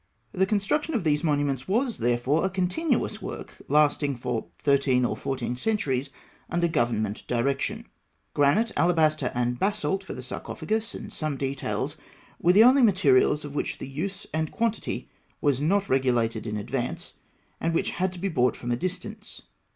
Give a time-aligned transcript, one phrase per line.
[0.31, 5.55] The construction of these monuments was, therefore, a continuous work, lasting for thirteen or fourteen
[5.55, 6.09] centuries,
[6.49, 7.85] under government direction.
[8.33, 11.97] Granite, alabaster, and basalt for the sarcophagus and some details
[12.41, 15.07] were the only materials of which the use and the quantity
[15.39, 17.13] was not regulated in advance,
[17.59, 19.43] and which had to be brought from a distance.